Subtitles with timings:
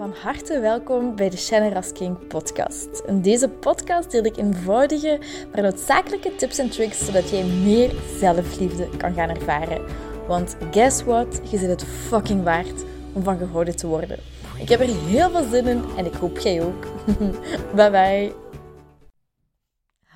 [0.00, 3.02] Van harte welkom bij de Shannon King podcast.
[3.06, 5.18] In deze podcast deel ik eenvoudige,
[5.52, 9.84] maar noodzakelijke tips en tricks zodat jij meer zelfliefde kan gaan ervaren.
[10.26, 11.40] Want guess what?
[11.50, 14.18] Je zit het fucking waard om van gehouden te worden.
[14.58, 16.86] Ik heb er heel veel zin in en ik hoop jij ook.
[17.76, 18.32] bye bye.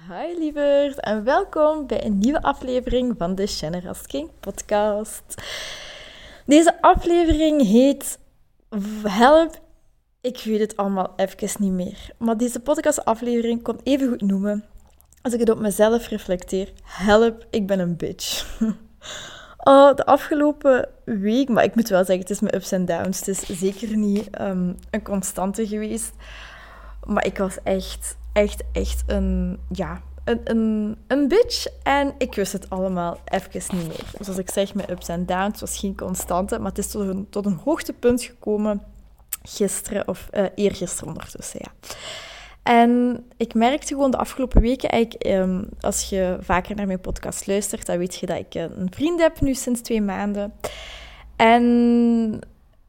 [0.09, 5.35] Hi lieverd en welkom bij een nieuwe aflevering van de Shannon King podcast.
[6.47, 8.19] Deze aflevering heet
[9.03, 9.63] Help
[10.25, 12.11] ik weet het allemaal even niet meer.
[12.19, 14.65] Maar deze podcastaflevering kon even goed noemen,
[15.23, 18.47] als ik het op mezelf reflecteer, help, ik ben een bitch.
[19.67, 23.19] Oh, de afgelopen week, maar ik moet wel zeggen, het is mijn ups en downs.
[23.19, 26.13] Het is zeker niet ehm, een constante geweest.
[27.05, 31.67] Maar ik was echt, echt, echt een, ja, een, een, een bitch.
[31.83, 34.05] En ik wist het allemaal even niet meer.
[34.21, 36.59] Zoals ik zeg, mijn ups en downs was geen constante.
[36.59, 38.83] Maar het is tot een, tot een hoogtepunt gekomen
[39.49, 41.73] gisteren, of uh, eergisteren ondertussen, ja.
[42.63, 47.47] En ik merkte gewoon de afgelopen weken, eigenlijk, ehm, als je vaker naar mijn podcast
[47.47, 50.53] luistert, dan weet je dat ik een vriend heb nu sinds twee maanden.
[51.37, 52.39] En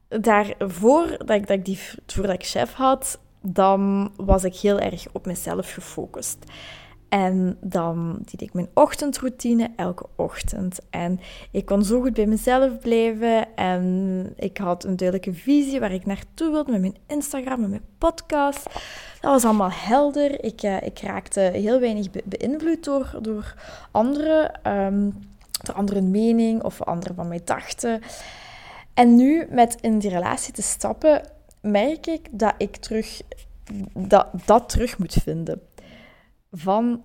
[0.08, 5.26] daarvoor, dat ik, dat die, voordat ik chef had, dan was ik heel erg op
[5.26, 6.38] mezelf gefocust.
[7.16, 10.80] En dan deed ik mijn ochtendroutine elke ochtend.
[10.90, 11.20] En
[11.52, 13.56] ik kon zo goed bij mezelf blijven.
[13.56, 17.86] En ik had een duidelijke visie waar ik naartoe wilde met mijn Instagram, met mijn
[17.98, 18.64] podcast.
[19.22, 20.44] Dat was allemaal helder.
[20.44, 23.56] Ik, uh, ik raakte heel weinig beïnvloed door, door
[23.92, 25.14] anderen, um,
[25.62, 28.02] door andere mening of anderen van mij dachten.
[28.94, 31.22] En nu met in die relatie te stappen,
[31.62, 33.22] merk ik dat ik terug
[33.94, 35.62] dat, dat terug moet vinden
[36.56, 37.04] van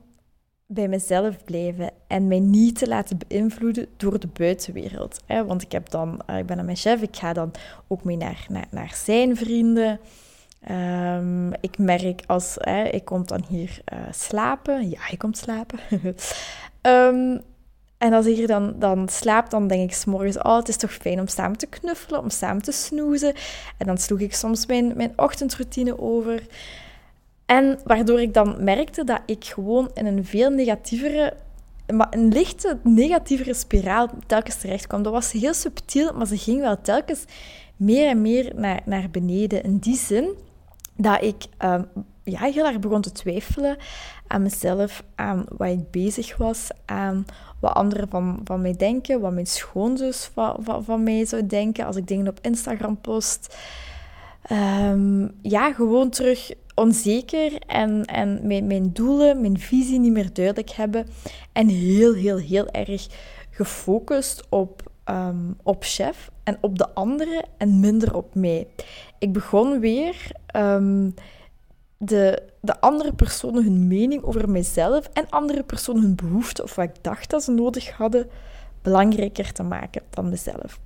[0.67, 5.21] bij mezelf blijven en mij niet te laten beïnvloeden door de buitenwereld.
[5.47, 7.51] Want ik, heb dan, eh, ik ben aan mijn chef, ik ga dan
[7.89, 10.01] ook mee naar, naar, naar zijn vrienden.
[10.71, 14.91] Um, ik merk als hè, ik kom dan hier uh, slapen.
[14.91, 15.79] Ja, hij komt slapen.
[16.83, 17.43] um,
[17.99, 20.93] en als ik hier dan, dan slaap, dan denk ik s'morgens, oh, het is toch
[20.93, 23.35] fijn om samen te knuffelen, om samen te snoezen.
[23.77, 26.43] En dan sloeg ik soms mijn, mijn ochtendroutine over.
[27.51, 31.37] En waardoor ik dan merkte dat ik gewoon in een veel negatievere,
[31.95, 35.03] maar een lichte negatievere spiraal telkens terecht kwam.
[35.03, 37.25] Dat was heel subtiel, maar ze ging wel telkens
[37.77, 39.63] meer en meer naar, naar beneden.
[39.63, 40.29] In die zin
[40.97, 41.87] dat ik um,
[42.25, 43.77] ja, heel erg begon te twijfelen
[44.27, 47.25] aan mezelf, aan wat ik bezig was, aan
[47.61, 51.97] wat anderen van, van mij denken, wat mijn schoonzus van, van, mij zou denken als
[51.97, 53.57] ik dingen op Instagram post.
[54.53, 60.71] Um, ja, gewoon terug onzeker en, en mijn, mijn doelen, mijn visie niet meer duidelijk
[60.71, 61.07] hebben.
[61.53, 63.07] En heel, heel, heel erg
[63.51, 68.67] gefocust op, um, op chef en op de anderen en minder op mij.
[69.19, 71.15] Ik begon weer um,
[71.99, 76.85] de, de andere personen hun mening over mijzelf en andere personen hun behoeften of wat
[76.85, 78.29] ik dacht dat ze nodig hadden,
[78.83, 80.81] belangrijker te maken dan mezelf.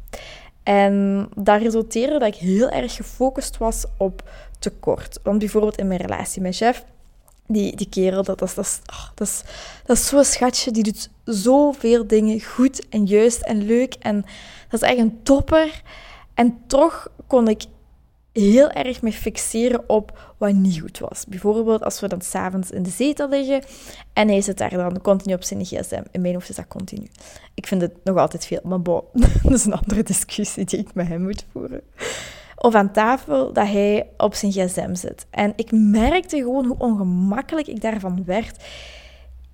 [0.62, 5.19] En dat resulteerde dat ik heel erg gefocust was op tekort.
[5.22, 6.84] Want bijvoorbeeld in mijn relatie met chef,
[7.47, 9.42] die, die kerel, dat, dat, dat, oh, dat, is,
[9.84, 13.94] dat is zo'n schatje, die doet zoveel dingen goed en juist en leuk.
[13.94, 14.25] En
[14.69, 15.82] dat is echt een topper.
[16.34, 17.64] En toch kon ik
[18.32, 21.25] heel erg me fixeren op wat niet goed was.
[21.26, 23.62] Bijvoorbeeld als we dan s'avonds in de zetel liggen
[24.12, 26.03] en hij zit daar dan continu op zijn gsm.
[26.10, 27.06] In mijn hoofd is dat continu.
[27.54, 29.03] Ik vind het nog altijd veel, maar bon,
[29.43, 31.81] dat is een andere discussie die ik met hem moet voeren.
[32.56, 35.26] Of aan tafel dat hij op zijn gsm zit.
[35.31, 38.65] En ik merkte gewoon hoe ongemakkelijk ik daarvan werd.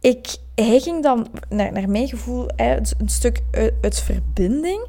[0.01, 3.41] Ik, hij ging dan, naar, naar mijn gevoel, een stuk
[3.81, 4.87] uit, verbinding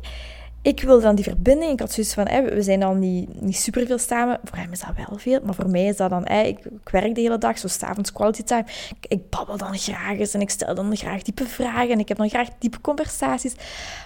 [0.64, 1.72] ik wilde dan die verbinding.
[1.72, 4.40] Ik had zoiets van, we zijn al niet, niet superveel samen.
[4.44, 6.28] Voor hem is dat wel veel, maar voor mij is dat dan...
[6.28, 8.66] ik, werk de hele dag, zo s'avonds quality time.
[9.08, 11.90] Ik, babbel dan graag eens en ik stel dan graag diepe vragen.
[11.90, 13.56] En ik heb dan graag diepe conversaties.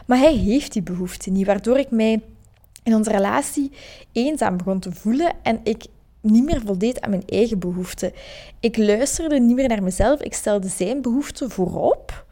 [0.05, 2.21] Maar hij heeft die behoefte niet, waardoor ik mij
[2.85, 3.71] in onze relatie
[4.11, 5.33] eenzaam begon te voelen.
[5.41, 5.85] En ik
[6.21, 8.11] niet meer voldeed aan mijn eigen behoeften.
[8.59, 10.21] Ik luisterde niet meer naar mezelf.
[10.21, 12.25] Ik stelde zijn behoeften voorop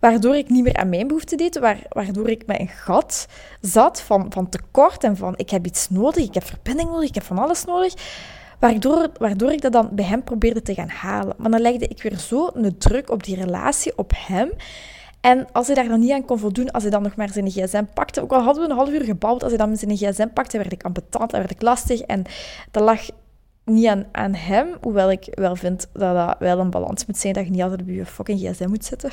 [0.00, 1.58] waardoor ik niet meer aan mijn behoeften deed,
[1.88, 3.26] waardoor ik met een gat
[3.60, 7.14] zat van, van tekort en van ik heb iets nodig, ik heb verbinding nodig, ik
[7.14, 7.94] heb van alles nodig.
[8.58, 11.34] Waardoor, waardoor ik dat dan bij hem probeerde te gaan halen.
[11.38, 14.50] Maar dan legde ik weer zo een druk op die relatie, op hem.
[15.20, 17.50] En als hij daar dan niet aan kon voldoen, als hij dan nog maar zijn
[17.50, 20.28] gsm pakte, ook al hadden we een half uur gebouwd, als hij dan zijn gsm
[20.28, 22.00] pakte, werd ik ambetant, dan werd ik lastig.
[22.00, 22.24] En
[22.70, 23.00] dat lag
[23.64, 27.32] niet aan, aan hem, hoewel ik wel vind dat dat wel een balans moet zijn,
[27.32, 29.10] dat je niet altijd op je fucking gsm moet zitten.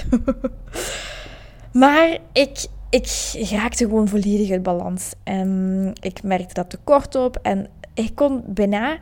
[1.84, 3.08] maar ik, ik
[3.52, 5.14] raakte gewoon volledig uit balans.
[5.24, 7.40] En ik merkte dat tekort op.
[7.42, 8.98] En ik kon bijna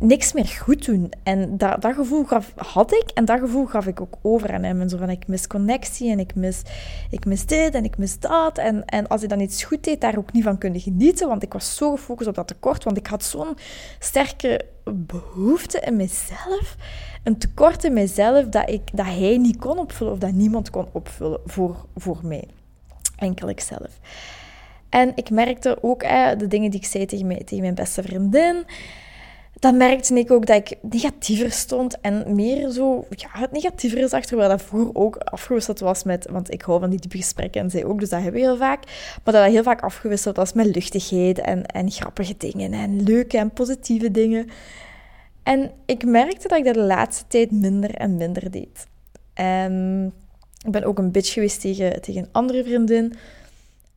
[0.00, 1.12] niks meer goed doen.
[1.22, 4.62] En dat, dat gevoel gaf, had ik en dat gevoel gaf ik ook over aan
[4.62, 4.80] hem.
[4.80, 6.62] En zo van, ik mis connectie en ik mis,
[7.10, 8.58] ik mis dit en ik mis dat.
[8.58, 11.42] En, en als ik dan iets goed deed, daar ook niet van kunnen genieten, want
[11.42, 13.56] ik was zo gefocust op dat tekort, want ik had zo'n
[13.98, 16.76] sterke behoefte in mezelf,
[17.24, 20.86] een tekort in mezelf, dat, ik, dat hij niet kon opvullen of dat niemand kon
[20.92, 22.48] opvullen voor, voor mij.
[23.16, 23.98] Enkel ikzelf.
[24.88, 28.64] En ik merkte ook eh, de dingen die ik zei tegen, tegen mijn beste vriendin
[29.60, 34.12] dan merkte ik ook dat ik negatiever stond en meer zo, ja, het negatiever is
[34.12, 37.60] achter, waar dat vroeger ook afgewisseld was met, want ik hou van die diepe gesprekken
[37.60, 38.84] en zij ook, dus dat hebben we heel vaak,
[39.24, 43.38] maar dat dat heel vaak afgewisseld was met luchtigheid en, en grappige dingen en leuke
[43.38, 44.48] en positieve dingen.
[45.42, 48.86] En ik merkte dat ik dat de laatste tijd minder en minder deed.
[49.34, 50.04] En
[50.64, 53.14] ik ben ook een bitch geweest tegen, tegen een andere vriendin,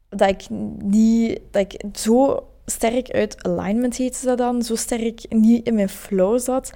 [0.09, 0.49] dat ik
[0.79, 5.89] niet, dat ik zo sterk uit alignment heette dat dan, zo sterk niet in mijn
[5.89, 6.71] flow zat,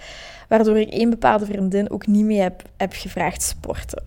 [0.49, 4.03] waardoor ik één bepaalde vriendin ook niet meer heb, heb gevraagd sporten.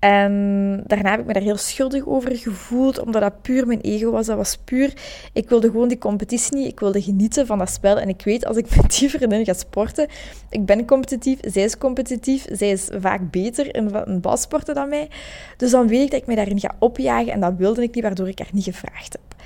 [0.00, 4.10] En daarna heb ik me daar heel schuldig over gevoeld, omdat dat puur mijn ego
[4.10, 4.26] was.
[4.26, 4.92] Dat was puur,
[5.32, 7.98] ik wilde gewoon die competitie niet, ik wilde genieten van dat spel.
[7.98, 10.08] En ik weet, als ik met die vriendin ga sporten,
[10.50, 15.08] ik ben competitief, zij is competitief, zij is vaak beter in, in balsporten dan mij.
[15.56, 18.04] Dus dan weet ik dat ik mij daarin ga opjagen en dat wilde ik niet,
[18.04, 19.42] waardoor ik haar niet gevraagd heb.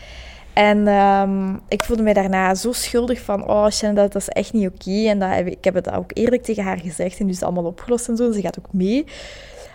[0.54, 4.68] En um, ik voelde mij daarna zo schuldig van, oh Shannon, dat, is echt niet
[4.68, 5.08] oké.
[5.08, 7.44] En dat heb, ik heb het ook eerlijk tegen haar gezegd en nu is het
[7.44, 8.32] allemaal opgelost en zo.
[8.32, 9.04] Ze gaat ook mee.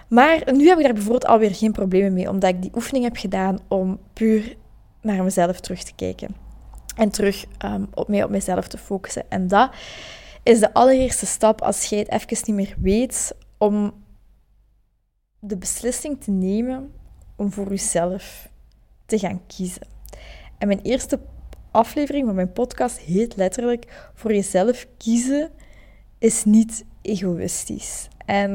[0.08, 3.18] Maar nu heb ik daar bijvoorbeeld alweer geen problemen mee, omdat ik die oefening heb
[3.18, 4.56] gedaan om puur
[5.02, 6.36] naar mezelf terug te kijken.
[6.96, 9.24] En terug um, op mij op mezelf te focussen.
[9.30, 9.72] En dat
[10.44, 13.94] is de allereerste stap als jij het even niet meer weet, om
[15.40, 16.94] de beslissing te nemen
[17.36, 18.50] om voor jezelf
[19.06, 19.99] te gaan kiezen.
[20.60, 21.20] En mijn eerste
[21.72, 25.50] aflevering van mijn podcast heet letterlijk Voor jezelf kiezen
[26.18, 28.08] is niet egoïstisch.
[28.26, 28.52] En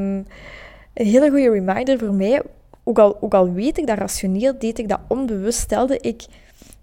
[0.95, 2.43] een hele goede reminder voor mij,
[2.83, 6.25] ook al, ook al weet ik dat rationeel, deed ik dat onbewust, stelde ik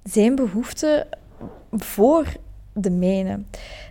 [0.04, 1.08] zijn behoeften
[1.72, 2.26] voor
[2.74, 3.40] de mijne.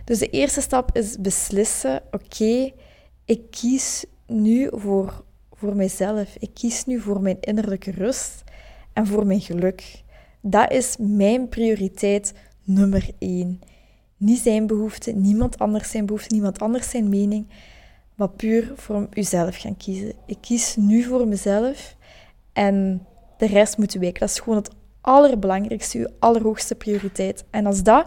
[0.05, 2.71] Dus de eerste stap is beslissen, oké,
[3.25, 5.23] ik kies nu voor,
[5.53, 6.35] voor mijzelf.
[6.39, 8.43] Ik kies nu voor mijn innerlijke rust
[8.93, 10.03] en voor mijn geluk.
[10.41, 12.33] Dat is mijn prioriteit
[12.63, 13.61] nummer één.
[14.17, 17.47] Niet zijn behoefte, niemand anders zijn behoefte, niemand anders zijn mening,
[18.15, 20.13] maar puur voor uzelf gaan kiezen.
[20.25, 21.95] Ik kies nu voor mezelf
[22.53, 23.05] en
[23.37, 24.19] de rest moet weken.
[24.19, 24.71] Dat is gewoon het
[25.01, 27.43] allerbelangrijkste, uw allerhoogste prioriteit.
[27.49, 28.05] En als dat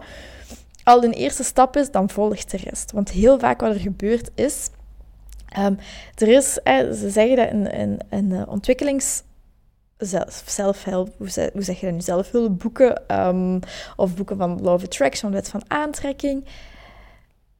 [0.83, 2.91] al een eerste stap is, dan volgt de rest.
[2.91, 4.69] Want heel vaak wat er gebeurt is,
[5.59, 5.77] um,
[6.15, 6.53] er is,
[6.99, 8.43] ze zeggen dat in, in, in uh,
[10.13, 11.29] ontwikkelings zelfhelp, hoe,
[11.63, 13.59] zeg je dat nu, zelfhulpboeken um,
[13.95, 16.45] of boeken van Law of Attraction, wet van aantrekking,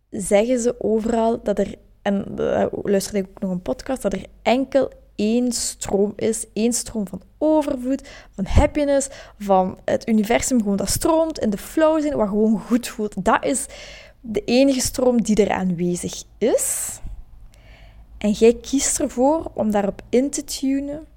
[0.10, 4.26] zeggen ze overal dat er, en uh, luisterde ik ook nog een podcast, dat er
[4.42, 9.10] enkel één stroom is, één stroom van overvloed, van happiness,
[9.40, 13.26] van het universum gewoon dat stroomt in de flow zijn, wat gewoon goed voelt.
[13.26, 13.66] Dat is
[14.22, 17.00] de enige stroom die er aanwezig is.
[18.18, 21.08] En jij kiest ervoor om daarop in te tunen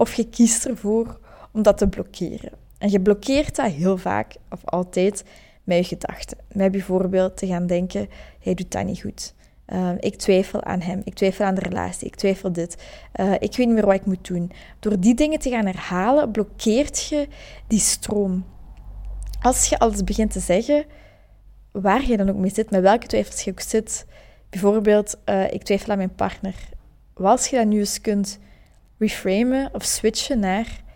[0.00, 1.18] of je kiest ervoor
[1.52, 2.52] om dat te blokkeren.
[2.78, 5.24] En je blokkeert dat heel vaak, of altijd,
[5.64, 6.38] met je gedachten.
[6.52, 8.08] Met bijvoorbeeld te gaan denken,
[8.40, 9.34] hij doet dat niet goed.
[9.66, 12.76] Uh, ik twijfel aan hem, ik twijfel aan de relatie, ik twijfel dit.
[13.20, 14.52] Uh, ik weet niet meer wat ik moet doen.
[14.78, 17.28] Door die dingen te gaan herhalen, blokkeert je
[17.66, 18.44] die stroom.
[19.42, 20.84] Als je alles begint te zeggen,
[21.72, 24.06] waar je dan ook mee zit, met welke twijfels je ook zit.
[24.50, 26.54] Bijvoorbeeld, uh, ik twijfel aan mijn partner.
[27.14, 28.38] Als je dat nu eens kunt
[29.00, 30.88] reframen of switchen naar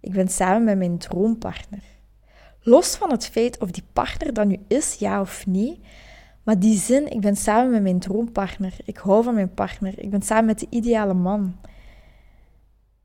[0.00, 1.82] ik ben samen met mijn droompartner.
[2.60, 5.80] Los van het feit of die partner dan nu is, ja of nee,
[6.42, 10.10] maar die zin, ik ben samen met mijn droompartner, ik hou van mijn partner, ik
[10.10, 11.56] ben samen met de ideale man.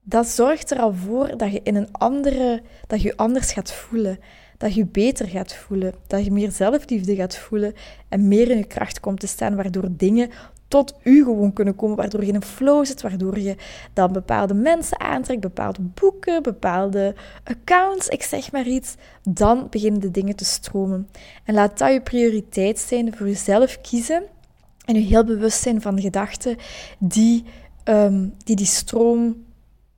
[0.01, 4.19] Dat zorgt er al voor dat je in een andere, dat je anders gaat voelen,
[4.57, 7.73] dat je beter gaat voelen, dat je meer zelfliefde gaat voelen
[8.09, 10.29] en meer in je kracht komt te staan, waardoor dingen
[10.74, 13.56] tot u gewoon kunnen komen, waardoor je in een flow zit, waardoor je
[13.94, 18.96] dan bepaalde mensen aantrekt, bepaalde boeken, bepaalde accounts, ik zeg maar iets,
[19.30, 21.10] dan beginnen de dingen te stromen.
[21.44, 24.24] En laat dat je prioriteit zijn voor jezelf kiezen
[24.86, 26.58] en je heel bewust zijn van gedachten
[27.00, 27.44] die,
[27.84, 29.44] um, die die stroom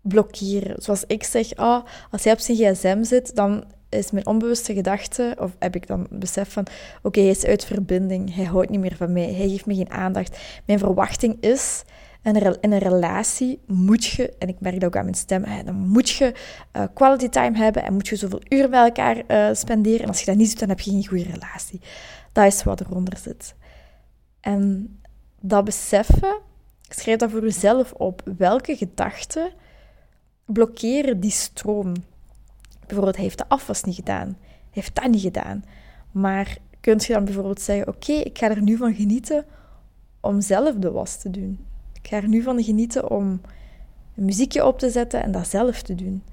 [0.01, 0.81] blokkeren.
[0.81, 3.63] Zoals ik zeg, oh, als jij op zijn gsm zit, dan
[3.97, 6.67] is mijn onbewuste gedachte, of heb ik dan besef van,
[7.01, 9.91] oké, hij is uit verbinding, hij houdt niet meer van mij, hij geeft me geen
[9.91, 10.37] aandacht.
[10.65, 11.83] Mijn verwachting is,
[12.33, 16.09] in een relatie moet je, en ik merk dat ook aan mijn stem, dan moet
[16.09, 16.33] je
[16.73, 20.01] uh, quality time hebben en moet je zoveel uren bij elkaar uh, spenderen.
[20.01, 21.81] En als je dat niet doet, dan heb je geen goede relatie.
[22.31, 23.55] Dat is wat eronder zit.
[24.41, 24.99] En
[25.41, 26.39] dat beseffen,
[26.81, 28.21] schrijf dat voor jezelf op.
[28.37, 29.51] Welke gedachten
[30.45, 31.93] blokkeren die stroom?
[32.85, 34.37] Bijvoorbeeld, hij heeft de afwas niet gedaan.
[34.37, 35.63] Hij heeft dat niet gedaan.
[36.11, 39.45] Maar kun je dan bijvoorbeeld zeggen, oké, ik ga er nu van genieten
[40.19, 41.59] om zelf de was te doen.
[41.93, 43.41] Ik ga er nu van genieten om
[44.15, 46.23] een muziekje op te zetten en dat zelf te doen.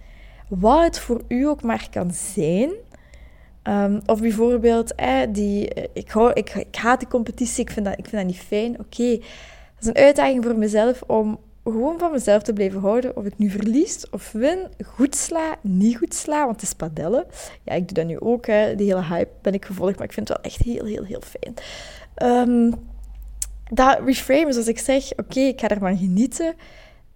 [0.49, 2.71] Wat het voor u ook maar kan zijn.
[3.65, 7.99] Um, of bijvoorbeeld, eh, die, ik, hou, ik, ik haat die competitie, ik vind dat,
[7.99, 8.81] ik vind dat niet fijn.
[8.81, 13.17] Oké, dat is een uitdaging voor mezelf om gewoon van mezelf te blijven houden.
[13.17, 17.27] Of ik nu verlies of win, goed sla, niet goed sla, want het is padellen.
[17.63, 18.75] Ja, ik doe dat nu ook, hè.
[18.75, 21.21] die hele hype ben ik gevolgd, maar ik vind het wel echt heel, heel, heel
[21.21, 21.55] fijn.
[22.49, 22.75] Um,
[23.71, 26.55] dat reframen, zoals ik zeg, oké, ik ga ervan genieten.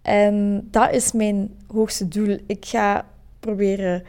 [0.02, 2.38] En dat is mijn hoogste doel.
[2.46, 3.06] Ik ga
[3.40, 4.02] proberen,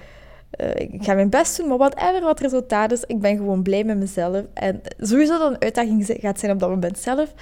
[0.59, 3.83] uh, ik ga mijn best doen, maar whatever wat resultaat is, ik ben gewoon blij
[3.83, 4.45] met mezelf.
[4.53, 7.33] En sowieso dat een uitdaging gaat zijn op dat moment zelf.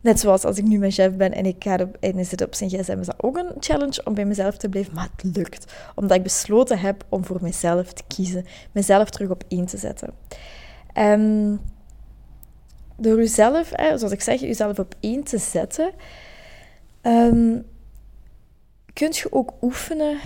[0.00, 2.54] Net zoals als ik nu mijn chef ben en ik ga op, en zit op
[2.54, 4.94] zijn gsm, is dat ook een challenge om bij mezelf te blijven.
[4.94, 9.44] Maar het lukt, omdat ik besloten heb om voor mezelf te kiezen, mezelf terug op
[9.48, 10.10] één te zetten.
[10.92, 11.60] En
[12.96, 15.90] door jezelf, zoals ik zeg, jezelf op één te zetten,
[17.02, 17.66] um,
[18.92, 20.18] kun je ook oefenen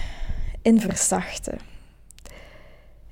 [0.63, 1.59] in verzachten.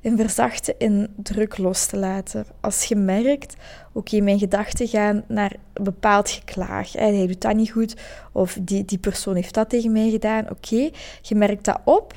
[0.01, 2.47] In verzachten, in druk los te laten.
[2.61, 3.55] Als je merkt,
[3.93, 6.93] oké, mijn gedachten gaan naar een bepaald geklaag.
[6.93, 7.97] Hij doet dat niet goed,
[8.33, 10.51] of die, die persoon heeft dat tegen mij gedaan.
[10.51, 10.91] Oké,
[11.23, 12.15] je merkt dat op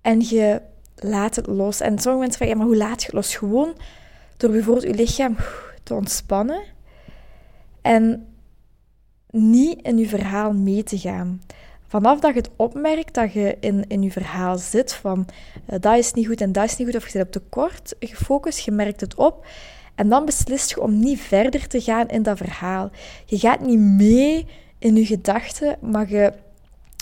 [0.00, 0.60] en je
[0.96, 1.80] laat het los.
[1.80, 3.36] En sommige mensen vragen, ja, maar hoe laat je het los?
[3.36, 3.74] Gewoon
[4.36, 5.36] door bijvoorbeeld je lichaam
[5.82, 6.62] te ontspannen
[7.82, 8.26] en
[9.30, 11.40] niet in je verhaal mee te gaan.
[11.86, 15.26] Vanaf dat je het opmerkt dat je in, in je verhaal zit van
[15.70, 17.94] uh, dat is niet goed en dat is niet goed, of je zit op tekort
[18.00, 19.46] gefocust, je merkt het op
[19.94, 22.90] en dan beslist je om niet verder te gaan in dat verhaal.
[23.24, 24.46] Je gaat niet mee
[24.78, 26.32] in je gedachten, maar je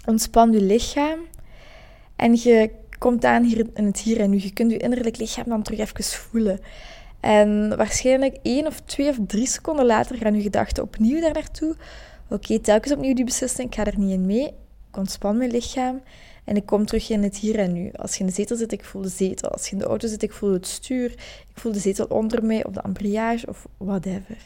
[0.07, 1.19] ontspant je lichaam
[2.17, 4.41] en je komt aan hier in het hier en nu.
[4.41, 6.61] Je kunt je innerlijk lichaam dan terug even voelen.
[7.21, 11.76] En waarschijnlijk één of twee of drie seconden later gaan je gedachten opnieuw daar naartoe.
[12.31, 14.53] Oké, telkens opnieuw die beslissing, ik ga er niet in mee.
[14.94, 16.02] Ik ontspan mijn lichaam
[16.44, 17.92] en ik kom terug in het hier en nu.
[17.92, 19.50] Als je in de zetel zit, ik voel de zetel.
[19.50, 21.10] Als je in de auto zit, ik voel het stuur.
[21.48, 24.36] Ik voel de zetel onder mij of de embrayage of whatever.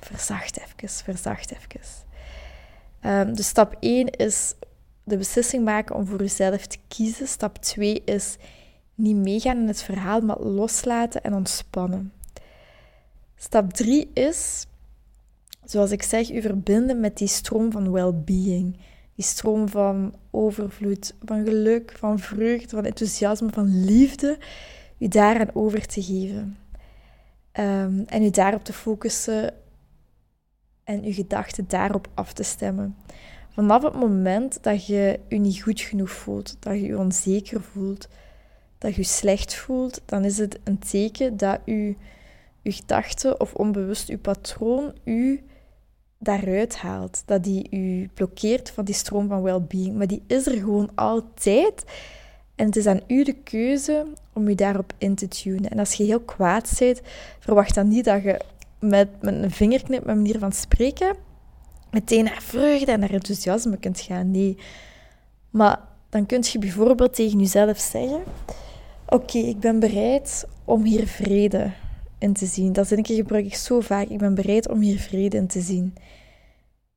[0.00, 1.80] Verzacht even, verzacht even.
[3.02, 4.54] Um, dus stap 1 is
[5.04, 7.28] de beslissing maken om voor jezelf te kiezen.
[7.28, 8.36] Stap 2 is
[8.94, 12.12] niet meegaan in het verhaal, maar loslaten en ontspannen.
[13.36, 14.66] Stap 3 is,
[15.70, 18.78] zoals ik zeg, u verbinden met die stroom van well-being.
[19.14, 24.38] Die stroom van overvloed, van geluk, van vreugde, van enthousiasme, van liefde.
[24.98, 26.58] U daaraan over te geven.
[27.52, 29.54] Um, en u daarop te focussen
[30.84, 32.96] en uw gedachten daarop af te stemmen.
[33.48, 38.08] Vanaf het moment dat je je niet goed genoeg voelt, dat je onzeker voelt,
[38.78, 41.96] dat je je slecht voelt, dan is het een teken dat je,
[42.62, 45.44] je gedachten of onbewust je patroon u
[46.20, 47.22] daaruit haalt.
[47.26, 49.96] Dat die u blokkeert van die stroom van well-being.
[49.96, 51.84] Maar die is er gewoon altijd.
[52.54, 55.70] En het is aan u de keuze om u daarop in te tunen.
[55.70, 57.00] En als je heel kwaad bent,
[57.38, 58.40] verwacht dan niet dat je
[58.78, 61.16] met, met een vingerknip, met manier van spreken,
[61.90, 64.30] meteen naar vreugde en naar enthousiasme kunt gaan.
[64.30, 64.56] Nee.
[65.50, 68.22] Maar dan kun je bijvoorbeeld tegen jezelf zeggen:
[69.06, 71.70] Oké, ik ben bereid om hier vrede
[72.32, 72.72] te zien.
[72.72, 74.08] Dat zinnetje gebruik ik zo vaak.
[74.08, 75.94] Ik ben bereid om hier vrede in te zien.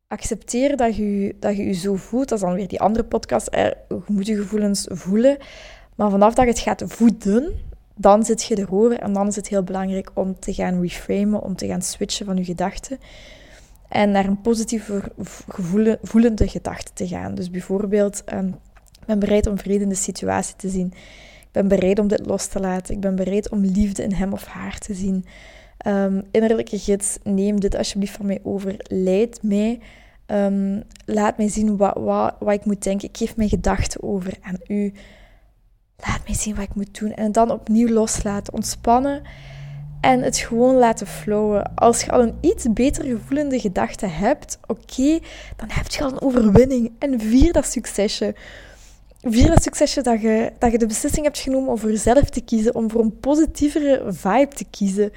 [0.08, 2.30] Accepteer dat je dat je, je zo voelt.
[2.30, 3.48] Dat is dan weer die andere podcast.
[3.52, 3.78] Er,
[4.08, 5.38] moet je gevoelens voelen.
[5.96, 7.54] Maar vanaf dat je het gaat voeden,
[7.96, 9.00] dan zit je erover.
[9.00, 12.38] En dan is het heel belangrijk om te gaan reframen, om te gaan switchen van
[12.38, 13.00] je gedachten.
[13.90, 15.12] En naar een positieve
[16.02, 17.36] voelende gedachte te gaan.
[17.36, 18.48] Dus bijvoorbeeld, um,
[19.00, 20.94] ik ben bereid om vrede in de situatie te zien
[21.54, 22.94] ben bereid om dit los te laten.
[22.94, 25.26] Ik ben bereid om liefde in hem of haar te zien.
[25.88, 28.76] Um, innerlijke gids, neem dit alsjeblieft van mij over.
[28.88, 29.80] Leid mij.
[30.28, 33.08] Um, laat mij zien wat, wat, wat ik moet denken.
[33.08, 34.94] Ik geef mijn gedachten over aan u.
[35.98, 37.14] Laat mij zien wat ik moet doen.
[37.14, 39.22] En dan opnieuw loslaten, ontspannen.
[40.02, 41.76] En het gewoon laten flowen.
[41.76, 45.20] Als je al een iets beter gevoelende gedachte hebt, oké,
[45.56, 46.92] dan heb je al een overwinning.
[47.00, 48.36] En vier dat succesje.
[49.26, 52.42] Vier het succesje dat je, dat je de beslissing hebt genomen om voor jezelf te
[52.42, 55.12] kiezen, om voor een positievere vibe te kiezen.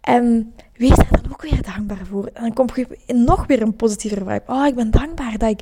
[0.00, 2.30] En wees daar dan ook weer dankbaar voor.
[2.32, 4.42] En dan komt je nog weer een positieve vibe.
[4.46, 5.60] Oh, ik ben dankbaar dat ik,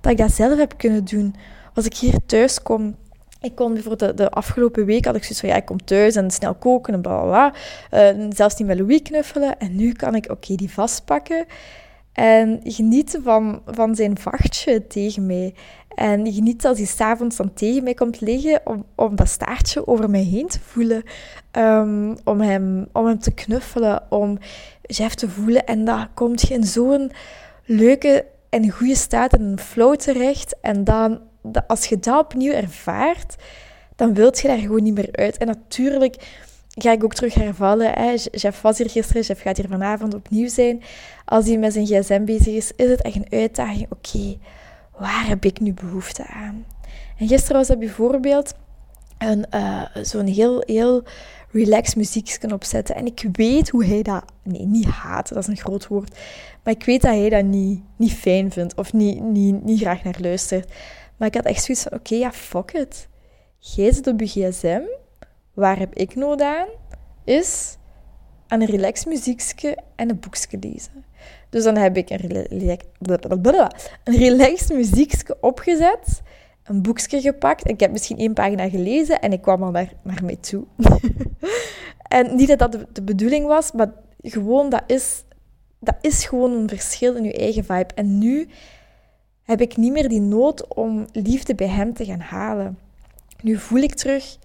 [0.00, 1.34] dat ik dat zelf heb kunnen doen.
[1.74, 2.96] Als ik hier thuis kom,
[3.40, 6.14] ik kon bijvoorbeeld de, de, afgelopen week had ik zoiets van ja, ik kom thuis
[6.14, 7.52] en snel koken en bla bla.
[8.12, 9.58] Uh, zelfs niet met Louis knuffelen.
[9.58, 11.46] En nu kan ik oké die vastpakken
[12.18, 15.54] en genieten van, van zijn vachtje tegen mij.
[15.94, 20.10] En geniet als hij s'avonds dan tegen mij komt liggen om, om dat staartje over
[20.10, 21.02] mij heen te voelen.
[21.52, 24.38] Um, om, hem, om hem te knuffelen, om
[24.82, 25.66] Jeff te voelen.
[25.66, 27.10] En dan komt je in zo'n
[27.64, 30.56] leuke en goede staat in een flow terecht.
[30.60, 31.20] En dan,
[31.66, 33.36] als je dat opnieuw ervaart,
[33.96, 35.36] dan wilt je daar gewoon niet meer uit.
[35.36, 36.46] En natuurlijk
[36.82, 37.92] ga ik ook terug hervallen.
[37.92, 38.14] Hè.
[38.30, 40.82] Jeff was hier gisteren, Jeff gaat hier vanavond opnieuw zijn.
[41.24, 43.86] Als hij met zijn gsm bezig is, is het echt een uitdaging.
[43.90, 44.38] Oké,
[44.98, 46.64] waar heb ik nu behoefte aan?
[47.18, 48.54] En gisteren was dat bijvoorbeeld
[49.18, 51.02] een, uh, zo'n heel, heel
[51.52, 52.94] relaxed muziekje opzetten.
[52.94, 54.24] En ik weet hoe hij dat...
[54.42, 56.18] Nee, niet haat, dat is een groot woord.
[56.64, 60.04] Maar ik weet dat hij dat niet, niet fijn vindt of niet, niet, niet graag
[60.04, 60.72] naar luistert.
[61.16, 63.08] Maar ik had echt zoiets van, oké, ja, fuck it.
[63.58, 64.80] Jij zit op je gsm.
[65.58, 66.66] Waar heb ik nood aan?
[67.24, 67.76] Is
[68.46, 71.04] aan een relaxed muziekje en een boekje lezen.
[71.48, 72.46] Dus dan heb ik een,
[74.04, 76.22] een relaxed muziekje opgezet,
[76.64, 77.68] een boekje gepakt.
[77.68, 80.64] Ik heb misschien één pagina gelezen en ik kwam al naar, naar mij toe.
[82.18, 85.24] en niet dat dat de, de, bedoeling was, maar gewoon dat is,
[85.78, 87.94] dat is gewoon een verschil in je eigen vibe.
[87.94, 88.48] En nu
[89.42, 92.78] heb ik niet meer die nood om liefde bij hem te gaan halen.
[93.42, 94.38] Nu voel ik terug,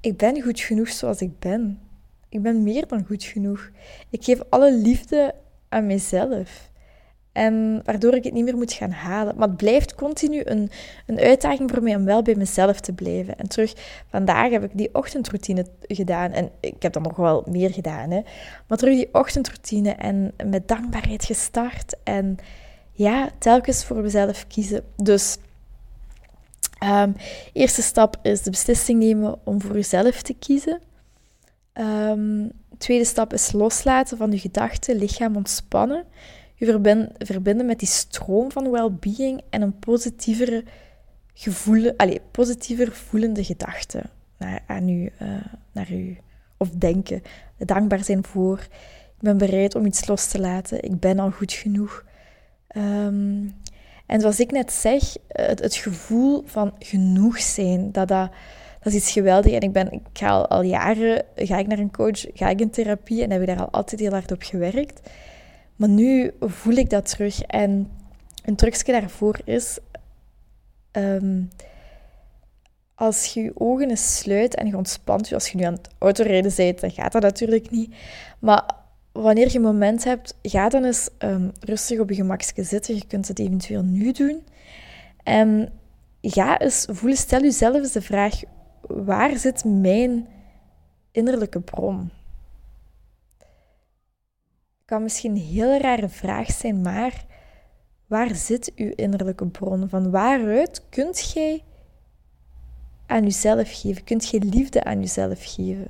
[0.00, 1.80] ik ben goed genoeg zoals ik ben.
[2.28, 3.70] Ik ben meer dan goed genoeg.
[4.10, 5.34] Ik geef alle liefde
[5.68, 6.70] aan mezelf.
[7.32, 9.36] En waardoor ik het niet meer moet gaan halen.
[9.36, 10.70] Maar het blijft continu een,
[11.06, 13.38] een uitdaging voor mij om wel bij mezelf te blijven.
[13.38, 13.74] En terug,
[14.08, 16.32] vandaag heb ik die ochtendroutine gedaan.
[16.32, 18.10] En ik heb dan nog wel meer gedaan.
[18.10, 18.20] Hè.
[18.66, 21.96] Maar terug die ochtendroutine en met dankbaarheid gestart.
[22.04, 22.36] En
[22.92, 24.82] ja, telkens voor mezelf kiezen.
[24.96, 25.38] Dus
[26.84, 27.16] um,
[27.52, 30.80] eerste stap is de beslissing nemen om voor jezelf te kiezen.
[31.74, 36.04] Um, tweede stap is loslaten van je gedachten, lichaam ontspannen.
[36.54, 40.64] Je verbinden, verbinden met die stroom van well-being en een positievere
[41.34, 45.28] gevoelen, allez, positiever voelende gedachten naar, aan u, uh,
[45.72, 46.18] naar u
[46.56, 47.22] of denken.
[47.56, 48.58] Dankbaar zijn voor.
[48.58, 50.82] Ik ben bereid om iets los te laten.
[50.82, 52.04] Ik ben al goed genoeg.
[52.76, 53.54] Um,
[54.08, 58.30] en zoals ik net zeg, het, het gevoel van genoeg zijn, dat dat
[58.80, 59.54] dat is iets geweldigs.
[59.54, 62.70] En ik, ben, ik ga al, jaren ga ik naar een coach, ga ik in
[62.70, 65.10] therapie en heb ik daar al altijd heel hard op gewerkt.
[65.76, 67.42] Maar nu voel ik dat terug.
[67.42, 67.90] En
[68.44, 69.78] een trucje daarvoor is...
[70.90, 71.42] Ehm,
[72.94, 75.88] als je je ogen eens sluit en je ontspant je, als je nu aan het
[75.98, 77.94] autorijden bent, dan gaat dat natuurlijk niet.
[78.38, 78.70] Maar
[79.22, 82.94] wanneer je een moment hebt, ga dan eens um, rustig op je gemakje zitten.
[82.94, 84.44] Je kunt het eventueel nu doen.
[85.22, 85.72] En
[86.20, 88.40] ga eens voelen, stel jezelf eens de vraag,
[88.80, 90.26] waar zit mijn
[91.12, 92.10] innerlijke bron?
[94.84, 97.24] Kan misschien een heel rare vraag zijn, maar
[98.06, 99.88] waar zit uw innerlijke bron?
[99.88, 101.64] Van waaruit kunt jij
[103.06, 104.04] aan jezelf geven?
[104.04, 105.88] Kunt je liefde aan jezelf geven?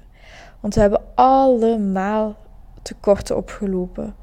[0.60, 2.36] Want we hebben allemaal
[2.88, 4.14] tekorten opgelopen.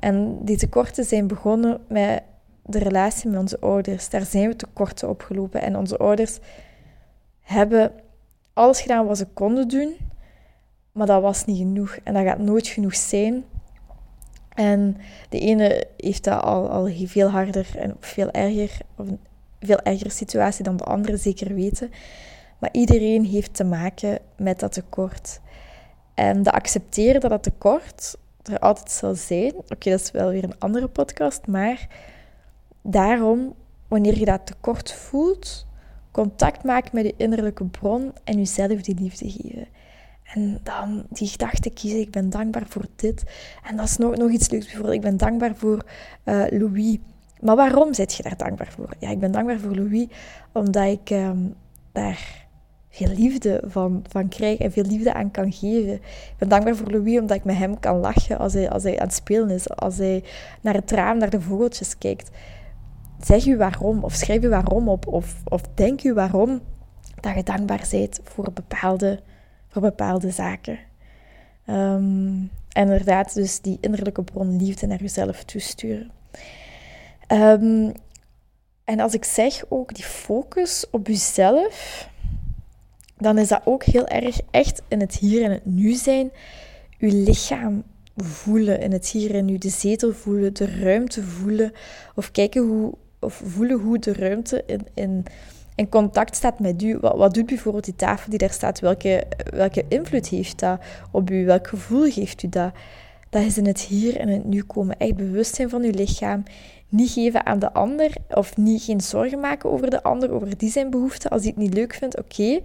[0.00, 2.22] En die tekorten zijn begonnen met
[2.62, 4.08] de relatie met onze ouders.
[4.08, 5.62] Daar zijn we tekorten opgelopen.
[5.62, 6.38] En onze ouders
[7.40, 7.92] hebben
[8.52, 9.96] alles gedaan wat ze konden doen,
[10.92, 11.98] maar dat was niet genoeg.
[12.04, 13.44] En dat gaat nooit genoeg zijn.
[14.54, 14.96] En
[15.28, 19.20] de ene heeft dat al, al veel harder en veel erger, of een
[19.60, 21.90] veel ergere situatie dan de andere, zeker weten.
[22.58, 25.40] Maar iedereen heeft te maken met dat tekort.
[26.16, 29.54] En de accepteren dat dat tekort er altijd zal zijn.
[29.54, 31.88] Oké, dat is wel weer een andere podcast, maar
[32.82, 33.54] daarom,
[33.88, 35.66] wanneer je dat tekort voelt,
[36.10, 39.66] contact maken met je innerlijke bron en jezelf die liefde geven.
[40.24, 43.24] En dan die gedachte kiezen, ik ben dankbaar voor dit.
[43.64, 45.84] En dat is nog, nog iets leuks, bijvoorbeeld, ik ben dankbaar voor
[46.24, 46.98] uh, Louis.
[47.40, 48.94] Maar waarom zit je daar dankbaar voor?
[48.98, 50.06] Ja, ik ben dankbaar voor Louis,
[50.52, 51.54] omdat ik um,
[51.92, 52.45] daar
[52.96, 55.94] veel liefde van, van krijg en veel liefde aan kan geven.
[55.94, 58.98] Ik ben dankbaar voor Louis, omdat ik met hem kan lachen als hij, als hij
[58.98, 59.70] aan het spelen is.
[59.70, 60.24] Als hij
[60.60, 62.30] naar het raam, naar de vogeltjes kijkt
[63.20, 66.60] zeg u waarom, of schrijf u waarom op, of, of denk u waarom
[67.20, 69.20] dat je dankbaar bent voor bepaalde,
[69.68, 70.78] voor bepaalde zaken.
[71.66, 76.10] Um, inderdaad, dus die innerlijke bron liefde naar jezelf toesturen.
[77.32, 77.92] Um,
[78.84, 82.08] en als ik zeg ook die focus op jezelf,
[83.18, 86.30] dan is dat ook heel erg echt in het hier en het nu zijn.
[86.98, 87.82] je lichaam
[88.16, 91.72] voelen in het hier en nu, de zetel voelen, de ruimte voelen,
[92.14, 95.24] of kijken hoe, of voelen hoe de ruimte in, in,
[95.74, 96.98] in contact staat met u.
[96.98, 98.80] Wat, wat doet bijvoorbeeld die tafel die daar staat?
[98.80, 101.44] Welke, welke invloed heeft dat op u?
[101.44, 102.72] Welk gevoel geeft u dat?
[103.30, 104.98] Dat is in het hier en het nu komen.
[104.98, 106.42] Echt bewust zijn van uw lichaam.
[106.88, 110.70] Niet geven aan de ander of niet geen zorgen maken over de ander, over die
[110.70, 111.30] zijn behoeften.
[111.30, 112.60] Als hij het niet leuk vindt, oké.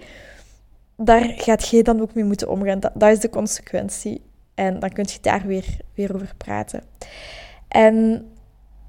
[1.03, 2.79] Daar gaat jij dan ook mee moeten omgaan.
[2.93, 4.21] Dat, is de consequentie.
[4.55, 6.83] En dan kun je daar weer, weer over praten.
[7.67, 8.25] En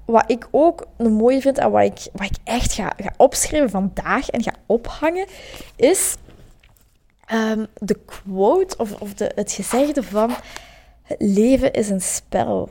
[0.05, 3.69] wat ik ook een mooie vind en wat ik, wat ik echt ga, ga opschrijven
[3.69, 5.27] vandaag en ga ophangen,
[5.75, 6.15] is
[7.25, 10.31] ehm, de quote of, of de, het gezegde van
[11.03, 12.69] het leven is een spel.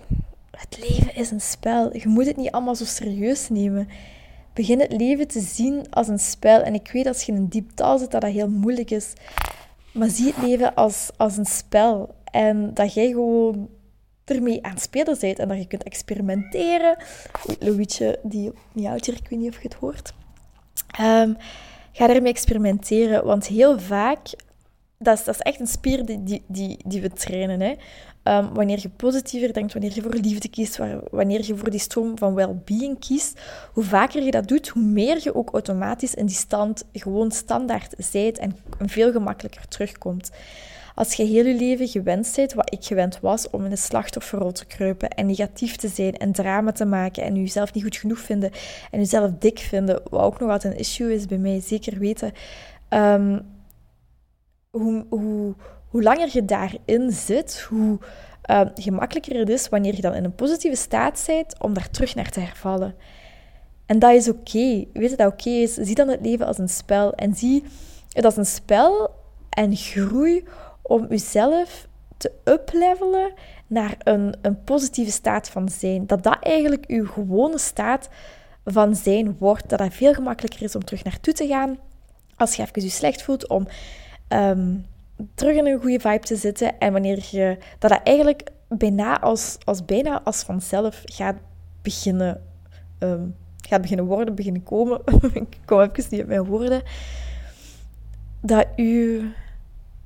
[0.50, 1.96] Het leven is een spel.
[1.96, 3.88] Je moet het niet allemaal zo serieus nemen.
[4.54, 6.62] Begin het leven te zien als een spel.
[6.62, 9.12] En ik weet als je in een diep taal zit dat dat heel moeilijk is.
[9.92, 12.14] Maar zie het leven als, als een spel.
[12.24, 13.68] En dat jij gewoon
[14.24, 16.96] ermee aan het spelen bent en dat je kunt experimenteren.
[17.58, 20.12] Louietje, die miauwt hier, ik weet niet of je het hoort.
[21.00, 21.36] Um,
[21.92, 24.18] ga ermee experimenteren, want heel vaak,
[25.02, 27.60] dat is, dat echt een spier die, die, die, die we trainen.
[27.60, 27.74] Hè?
[28.24, 30.78] Um, wanneer je positiever denkt, wanneer je voor liefde kiest,
[31.10, 33.40] wanneer je voor die stroom van well-being kiest,
[33.72, 37.94] hoe vaker je dat doet, hoe meer je ook automatisch in die stand gewoon standaard
[37.98, 40.30] zijt en veel gemakkelijker terugkomt.
[40.94, 44.52] Als je heel je leven gewend bent, wat ik gewend was, om in een slachtofferrol
[44.52, 48.18] te kruipen en negatief te zijn en drama te maken en jezelf niet goed genoeg
[48.18, 48.50] vinden
[48.90, 52.32] en jezelf dik vinden, wat ook nog altijd een issue is bij mij, zeker weten,
[52.90, 53.40] um,
[54.72, 55.54] hoe,
[55.88, 57.98] hoe, langer je daarin zit, hoe
[58.50, 62.14] uh, gemakkelijker het is wanneer je dan in een positieve staat bent om daar terug
[62.14, 62.94] naar te hervallen.
[63.86, 64.84] En dat is oké.
[64.92, 65.74] Weet dat dat oké is?
[65.74, 67.14] Zie dan het leven als een spel.
[67.14, 67.64] En zie
[68.12, 69.10] het als een spel
[69.48, 70.44] en groei
[70.82, 73.32] om jezelf te uplevelen
[73.66, 76.06] naar een, een positieve staat van zijn.
[76.06, 78.08] Dat dat eigenlijk je gewone staat
[78.64, 79.68] van zijn wordt.
[79.68, 81.78] Dat dat veel gemakkelijker is om terug naartoe te gaan.
[82.36, 83.66] Als je even je slecht voelt, om
[84.32, 84.74] ehm,
[85.34, 86.78] terug in een goede vibe te zitten.
[86.78, 91.36] En wanneer je dat, dat eigenlijk bijna als, als, bijna als vanzelf gaat
[91.82, 92.42] beginnen,
[92.98, 93.34] um,
[93.68, 95.00] gaat beginnen worden, beginnen komen.
[95.32, 96.82] ik kom even niet op mijn woorden.
[98.40, 99.30] Dat je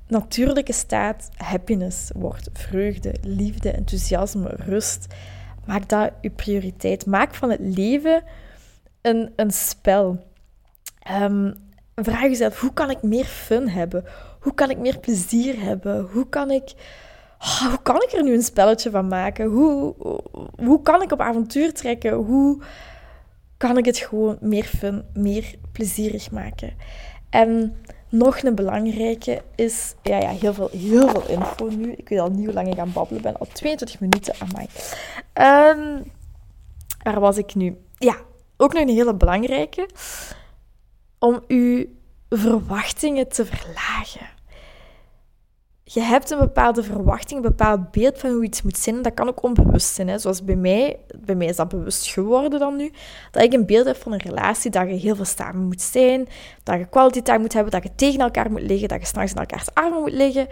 [0.07, 2.49] natuurlijke staat happiness wordt.
[2.53, 5.07] Vreugde, liefde, enthousiasme, rust.
[5.65, 7.05] Maak dat je prioriteit.
[7.05, 8.23] Maak van het leven
[9.01, 10.25] een, een spel.
[11.11, 11.53] Um,
[12.03, 14.05] vraag jezelf, hoe kan ik meer fun hebben?
[14.39, 16.09] Hoe kan ik meer plezier hebben?
[16.11, 16.73] Hoe kan ik,
[17.39, 19.45] oh, hoe kan ik er nu een spelletje van maken?
[19.45, 19.93] Hoe,
[20.63, 22.13] hoe kan ik op avontuur trekken?
[22.13, 22.61] Hoe
[23.57, 26.73] kan ik het gewoon meer fun, meer plezierig maken?
[27.29, 27.75] En
[28.09, 31.91] nog een belangrijke is, ja, ja heel, veel, heel veel info nu.
[31.91, 33.37] Ik weet al niet hoe lang ik aan babbelen ben.
[33.37, 34.67] Al 22 minuten, amai.
[35.77, 36.11] Um,
[37.03, 37.77] waar was ik nu?
[37.97, 38.15] Ja,
[38.57, 39.89] ook nog een hele belangrijke.
[41.19, 41.85] Om uw
[42.29, 44.35] verwachtingen te verlagen
[45.89, 49.01] je hebt een bepaalde verwachting, een bepaald beeld van hoe iets moet zijn.
[49.01, 50.07] dat kan ook onbewust zijn.
[50.07, 50.17] Hè.
[50.19, 52.91] Zoals bij mij, bij mij is dat bewust geworden dan nu.
[53.31, 56.27] Dat ik een beeld heb van een relatie, dat je heel veel samen moet zijn,
[56.63, 59.31] dat je quality time moet hebben, dat je tegen elkaar moet liggen, dat je s'nachts
[59.31, 60.47] in elkaars armen moet liggen.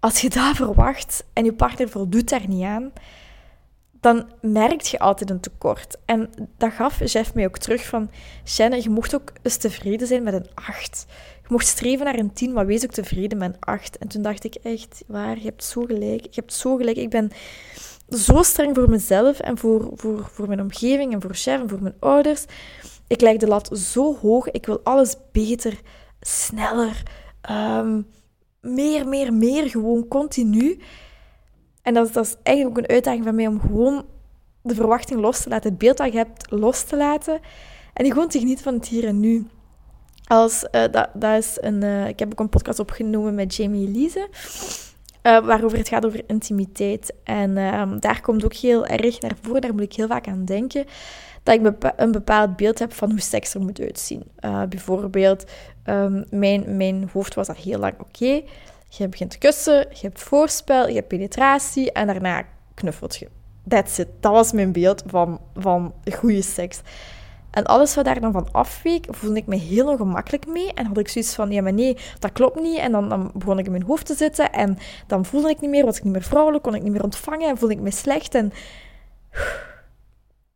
[0.00, 2.92] Als je dat verwacht en je partner voldoet daar niet aan,
[4.00, 5.96] dan merk je altijd een tekort.
[6.04, 8.10] En dat gaf Jeff mij ook terug van...
[8.44, 11.06] Shannon, je mocht ook eens tevreden zijn met een 8.
[11.42, 13.98] Je mocht streven naar een 10, maar wees ook tevreden met een 8.
[13.98, 16.22] En toen dacht ik echt, waar, je hebt zo gelijk.
[16.22, 16.96] Je hebt zo gelijk.
[16.96, 17.30] Ik ben
[18.08, 21.82] zo streng voor mezelf en voor, voor, voor mijn omgeving en voor Chef en voor
[21.82, 22.44] mijn ouders.
[23.06, 24.50] Ik leg de lat zo hoog.
[24.50, 25.80] Ik wil alles beter,
[26.20, 27.02] sneller,
[27.50, 28.06] um,
[28.60, 29.70] meer, meer, meer.
[29.70, 30.80] Gewoon continu.
[31.82, 34.04] En dat is, dat is eigenlijk ook een uitdaging van mij om gewoon
[34.62, 37.40] de verwachting los te laten, het beeld dat je hebt los te laten.
[37.92, 39.46] En gewoon te genieten van het hier en nu.
[40.26, 44.28] Als, uh, dat, is een, uh, ik heb ook een podcast opgenomen met Jamie Elise.
[45.22, 47.14] Uh, waarover het gaat over intimiteit.
[47.24, 50.44] En ehm, daar komt ook heel erg naar voren, daar moet ik heel vaak aan
[50.44, 50.84] denken,
[51.42, 54.22] dat ik een bepaald beeld heb van hoe seks er moet uitzien.
[54.68, 55.44] bijvoorbeeld,
[55.84, 58.42] um, mijn, mijn hoofd was al heel lang oké.
[58.92, 63.28] Je begint te kussen, je hebt voorspel, je hebt penetratie en daarna knuffelt je.
[63.68, 64.08] That's it.
[64.20, 66.80] Dat was mijn beeld van, van goede seks.
[67.50, 70.72] En alles wat daar dan van afweek, voelde ik me heel ongemakkelijk mee.
[70.74, 72.78] En had ik zoiets van, ja maar nee, dat klopt niet.
[72.78, 74.52] En dan, dan begon ik in mijn hoofd te zitten.
[74.52, 77.02] En dan voelde ik niet meer, was ik niet meer vrouwelijk, kon ik niet meer
[77.02, 77.48] ontvangen.
[77.48, 78.34] En voelde ik me slecht.
[78.34, 78.52] En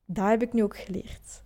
[0.07, 1.42] dat heb ik nu ook geleerd.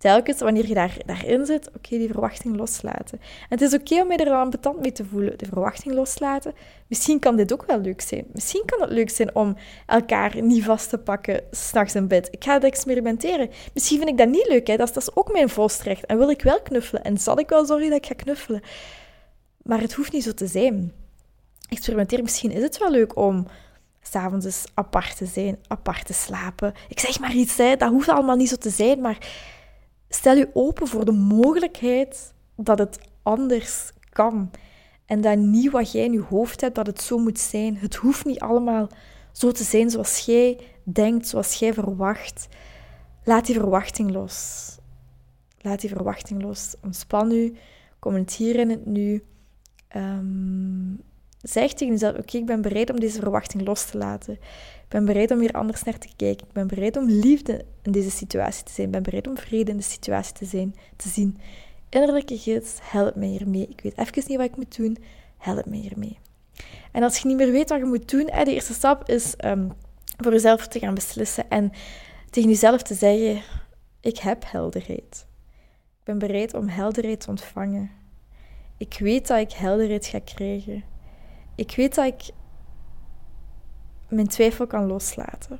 [0.00, 3.18] Telkens wanneer je daar, daarin zit, oké, die verwachting loslaten.
[3.20, 6.54] En het is oké om je er dan betant mee te voelen, de verwachting loslaten.
[6.86, 8.26] Misschien kan dit ook wel leuk zijn.
[8.32, 12.28] Misschien kan het leuk zijn om elkaar niet vast te pakken s'nachts in bed.
[12.30, 13.50] Ik ga het experimenteren.
[13.74, 14.76] Misschien vind ik dat niet leuk, hè.
[14.76, 16.06] Dat, is, dat is ook mijn volstrecht.
[16.06, 17.04] En wil ik wel knuffelen.
[17.04, 18.62] En zal ik wel zorgen dat ik ga knuffelen.
[19.62, 20.92] Maar het hoeft niet zo te zijn.
[21.68, 23.46] Experimenteer, misschien is het wel leuk om
[24.02, 26.74] s'avonds apart te zijn, apart te slapen.
[26.88, 27.76] Ik zeg maar iets, hè.
[27.76, 29.18] dat hoeft allemaal niet zo te zijn, maar
[30.10, 34.50] stel je open voor de mogelijkheid dat het anders kan.
[35.06, 37.76] En dat niet wat jij in je hoofd hebt, dat het zo moet zijn.
[37.76, 38.88] Het hoeft niet allemaal
[39.32, 42.48] zo te zijn zoals jij denkt, zoals jij verwacht.
[43.24, 44.66] Laat die verwachting los.
[45.60, 46.74] Laat die verwachting los.
[46.82, 47.56] Ontspan u.
[47.98, 49.24] Kom in het nu.
[49.96, 51.02] Um,
[51.42, 54.32] zeg tegen jezelf: Oké, ik ben bereid om deze verwachting los te laten.
[54.34, 56.46] Ik ben bereid om hier anders naar te kijken.
[56.46, 58.86] Ik ben bereid om liefde in deze situatie te zijn.
[58.86, 61.38] Ik ben bereid om vrede in de situatie te, zijn, te zien.
[61.88, 63.66] Innerlijke gids, help mij hiermee.
[63.68, 64.96] Ik weet even niet wat ik moet doen.
[65.36, 66.18] Help mij hiermee.
[66.92, 69.72] En als je niet meer weet wat je moet doen, de eerste stap is um,
[70.16, 71.72] voor jezelf te gaan beslissen en
[72.30, 73.42] tegen jezelf te zeggen:
[74.00, 75.26] Ik heb helderheid.
[75.98, 77.90] Ik ben bereid om helderheid te ontvangen.
[78.76, 80.84] Ik weet dat ik helderheid ga krijgen.
[81.54, 82.30] Ik weet dat ik
[84.08, 85.58] mijn twijfel kan loslaten.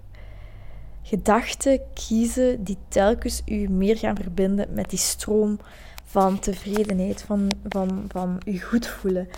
[1.03, 5.59] Gedachten kiezen die telkens u meer gaan verbinden met die stroom
[6.05, 9.29] van tevredenheid, van, van, van u goed voelen,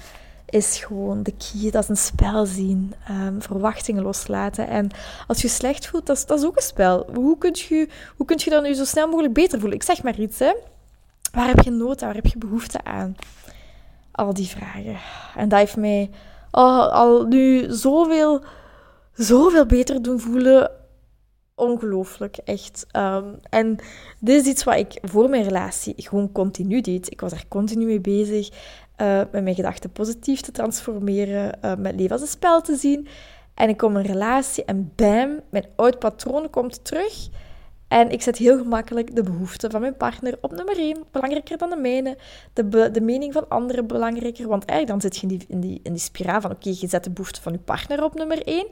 [0.48, 1.70] is gewoon de key.
[1.70, 4.68] Dat is een spel zien, um, verwachtingen loslaten.
[4.68, 4.90] En
[5.26, 7.06] als je slecht voelt, dat is, dat is ook een spel.
[7.14, 9.78] Hoe kun, je, hoe kun je dan nu zo snel mogelijk beter voelen?
[9.78, 10.54] Ik zeg maar iets, hè.
[11.32, 12.06] Waar heb je nood aan?
[12.06, 13.16] Waar heb je behoefte aan?
[14.10, 14.96] Al die vragen.
[15.36, 16.10] En dat heeft mij
[16.50, 18.42] al nu zoveel,
[19.14, 20.70] zoveel beter doen voelen.
[21.62, 22.86] Ongelooflijk, echt.
[22.90, 23.76] Ehm, en
[24.20, 27.12] dit is iets wat ik voor mijn relatie gewoon continu deed.
[27.12, 28.48] Ik was er continu mee bezig.
[29.02, 31.58] Uh, met mijn gedachten positief te transformeren.
[31.64, 33.08] Uh, met leven als een spel te zien.
[33.54, 37.28] En ik kom in een relatie en bam, mijn oud patroon komt terug.
[37.88, 41.70] En ik zet heel gemakkelijk de behoeften van mijn partner op nummer 1, belangrijker dan
[41.70, 42.18] de mijne.
[42.52, 45.80] De, de mening van anderen belangrijker, want eigenlijk dan zit je in die, in die,
[45.82, 48.66] in die spiraal van oké, je zet de behoeften van je partner op nummer 1.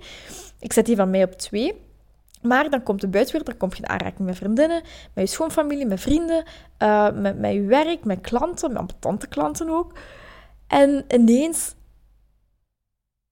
[0.61, 1.89] Ik zet die van mij op 2.
[2.43, 4.83] Maar dan komt de buitenwereld, dan kom je in aanraking met vriendinnen,
[5.15, 6.45] met je schoonfamilie, met vrienden,
[6.79, 9.93] uh, met, met je werk, met klanten, met ambetante klanten ook.
[10.67, 11.75] En ineens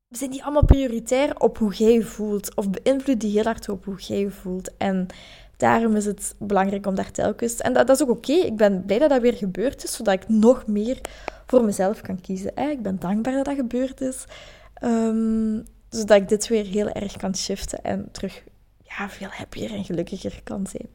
[0.09, 3.85] zijn die allemaal prioritair op hoe jij je voelt, of beïnvloeden die heel hard op
[3.85, 4.77] hoe jij je voelt.
[4.77, 5.09] En
[5.59, 7.57] Daarom is het belangrijk om daar telkens...
[7.57, 8.33] En dat, dat is ook oké.
[8.33, 11.01] Ik ben blij dat dat weer gebeurd is, zodat ik nog meer
[11.47, 12.57] voor mezelf kan kiezen.
[12.57, 14.25] Ik ben dankbaar dat dat gebeurd is.
[14.83, 18.43] Um, zodat ik dit weer heel erg kan shiften en terug
[18.89, 20.89] ja, veel happier en gelukkiger kan zijn.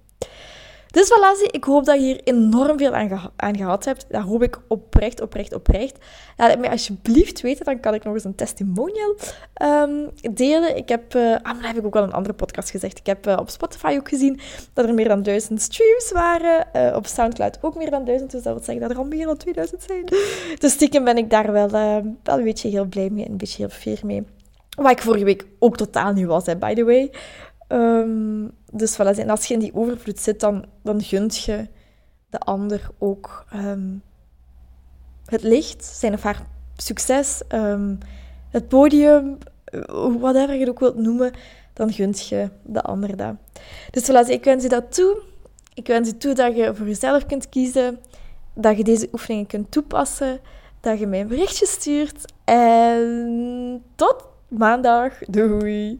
[0.94, 2.94] Dus voilà, ik hoop dat je hier enorm veel
[3.36, 4.06] aan, gehad hebt.
[4.10, 5.98] Dat hoop ik oprecht, oprecht, oprecht.
[6.38, 9.16] Laat het mij alsjeblieft weten, dan kan ik nog eens een testimonial
[9.64, 10.78] um, delen.
[10.78, 12.98] Ik heb, uh, ah, heb ik ook wel een andere podcast gezegd.
[12.98, 14.40] Ik heb uh, op Spotify ook gezien
[14.74, 16.68] dat er meer dan duizend streams waren.
[16.76, 19.26] Uh, op Soundcloud ook meer dan duizend, dus dat wil zeggen dat er al meer
[19.26, 20.06] dan 2000 zijn.
[20.60, 23.58] Dus stiekem ben ik daar wel, wel een beetje heel blij mee en een beetje
[23.58, 24.26] heel fier mee.
[24.76, 27.12] Wat ik vorige week ook totaal niet was, by the way.
[27.74, 31.68] Um, dus voilà, en als je in die overvloed zit, dan, dan gunt je
[32.30, 34.02] de ander ook um,
[35.26, 36.42] het licht, zijn of haar
[36.78, 37.98] succes, um,
[38.50, 39.38] het podium,
[40.20, 41.32] whatever je het ook wilt noemen,
[41.74, 43.36] dan gunt je de ander dat.
[43.92, 45.22] Dus voilà, ik wens je dat toe.
[45.74, 48.00] Ik wens je toe dat je voor jezelf kunt kiezen,
[48.54, 50.40] dat je deze oefeningen kunt toepassen,
[50.80, 52.34] dat je mij een berichtje stuurt.
[52.44, 55.14] En tot maandag.
[55.20, 56.00] Doei!